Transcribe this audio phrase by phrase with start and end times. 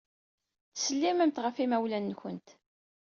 [0.69, 2.47] Ttsellimemt ɣef yimawlan-nwent.